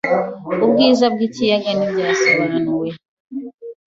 Ubwiza 0.63 1.05
bwikiyaga 1.13 1.71
ntibwasobanuwe. 1.77 2.89